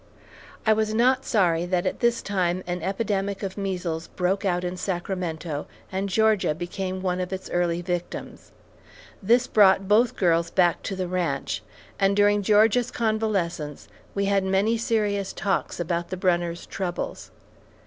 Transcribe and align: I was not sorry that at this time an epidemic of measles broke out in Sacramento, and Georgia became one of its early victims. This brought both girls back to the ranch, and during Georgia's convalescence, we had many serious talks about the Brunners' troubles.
I 0.65 0.73
was 0.73 0.95
not 0.95 1.25
sorry 1.25 1.67
that 1.67 1.85
at 1.85 1.99
this 1.99 2.23
time 2.23 2.63
an 2.65 2.81
epidemic 2.81 3.43
of 3.43 3.55
measles 3.55 4.07
broke 4.07 4.43
out 4.43 4.63
in 4.63 4.75
Sacramento, 4.75 5.67
and 5.91 6.09
Georgia 6.09 6.55
became 6.55 7.03
one 7.03 7.19
of 7.21 7.31
its 7.31 7.51
early 7.51 7.83
victims. 7.83 8.51
This 9.21 9.45
brought 9.45 9.87
both 9.87 10.15
girls 10.15 10.49
back 10.49 10.81
to 10.81 10.95
the 10.95 11.07
ranch, 11.07 11.61
and 11.99 12.15
during 12.15 12.41
Georgia's 12.41 12.89
convalescence, 12.89 13.87
we 14.15 14.25
had 14.25 14.43
many 14.43 14.75
serious 14.75 15.33
talks 15.33 15.79
about 15.79 16.09
the 16.09 16.17
Brunners' 16.17 16.65
troubles. 16.65 17.29